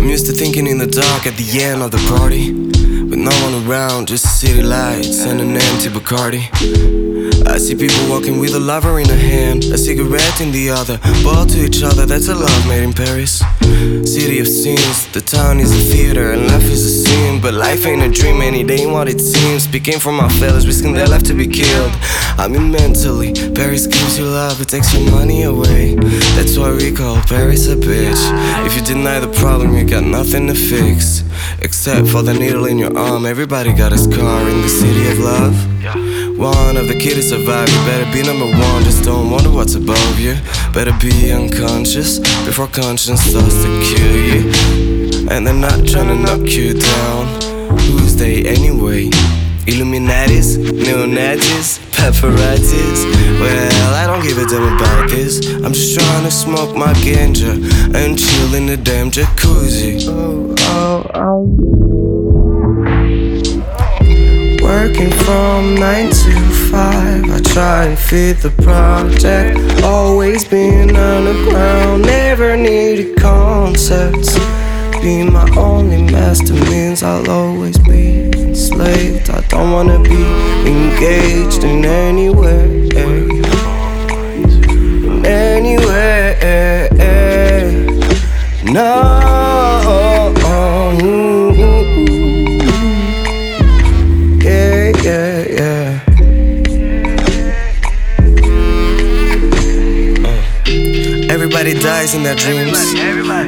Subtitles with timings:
[0.00, 2.52] I'm used to thinking in the dark at the end of the party.
[2.52, 7.11] With no one around, just city lights and an empty Bacardi.
[7.46, 10.98] I see people walking with a lover in a hand, a cigarette in the other,
[11.22, 12.06] ball to each other.
[12.06, 13.42] That's a love made in Paris.
[14.04, 17.40] City of scenes, the town is a theater and life is a scene.
[17.40, 19.64] But life ain't a dream, any day ain't what it seems.
[19.64, 21.92] Speaking for my fellas, risking their life to be killed.
[22.38, 25.94] I mean, mentally, Paris gives you love, it takes your money away.
[26.36, 28.22] That's why we call Paris a bitch.
[28.66, 31.24] If you deny the problem, you got nothing to fix.
[31.60, 35.18] Except for the needle in your arm, everybody got a scar in the city of
[35.18, 36.11] love.
[36.42, 38.82] One of the kids to survive, you better be number one.
[38.82, 40.34] Just don't wonder what's above you.
[40.74, 45.28] Better be unconscious before conscience starts to kill you.
[45.30, 47.40] And they're not trying to knock you down.
[47.78, 49.10] Who's they anyway?
[49.70, 53.04] Illuminatis, neo-Nazis, paparazzis.
[53.38, 55.46] Well, I don't give a damn about this.
[55.62, 57.54] I'm just trying to smoke my ganja
[57.94, 60.08] and chill in the damn jacuzzi.
[60.08, 61.52] Oh, oh, oh.
[64.82, 66.32] Working from 9 to
[66.72, 74.36] 5 I try and fit the project Always been underground Never needed concepts
[75.00, 79.30] Being my only master means I'll always be enslaved.
[79.30, 80.20] I don't wanna be
[80.66, 82.28] engaged in any
[101.62, 102.76] Everybody dies in their dreams.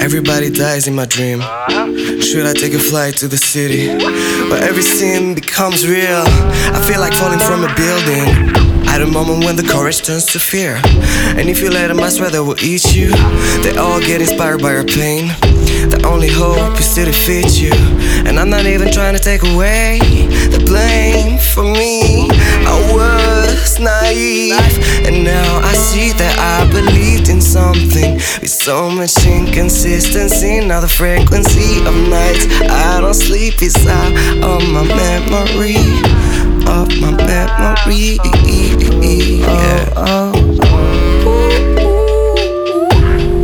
[0.00, 1.40] Everybody dies in my dream.
[1.40, 2.20] Uh-huh.
[2.20, 3.88] Should I take a flight to the city
[4.48, 6.22] where every scene becomes real?
[6.22, 8.86] I feel like falling from a building.
[8.86, 10.80] At a moment when the courage turns to fear.
[11.34, 13.10] And if you let them, I swear they will eat you.
[13.64, 15.26] They all get inspired by our pain.
[15.90, 17.74] The only hope is to defeat you.
[18.24, 19.98] And I'm not even trying to take away
[20.54, 21.38] the blame
[28.40, 30.60] with so much inconsistency.
[30.60, 35.76] Now the frequency of nights I don't sleep is out of my memory.
[36.66, 38.18] Of my memory.
[39.40, 39.92] Yeah.
[39.96, 40.32] Oh,
[40.62, 40.96] oh.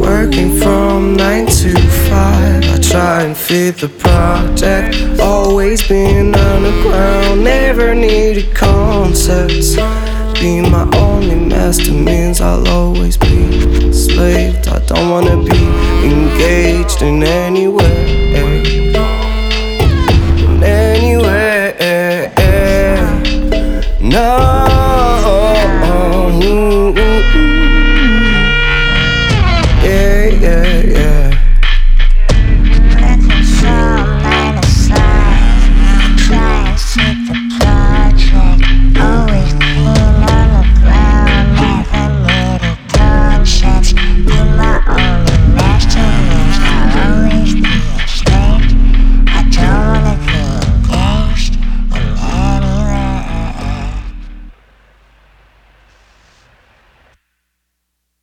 [0.00, 7.94] Working from 9 to 5 I try and fit the project Always been underground Never
[7.94, 9.76] needed concepts
[10.40, 11.81] Being my only master